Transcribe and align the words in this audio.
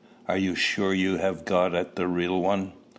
Are 0.27 0.35
you 0.35 0.55
sure 0.55 0.95
you 0.95 1.17
have 1.17 1.45
got 1.45 1.75
at 1.75 1.95
the 1.95 2.07
real 2.07 2.41
one?" 2.41 2.73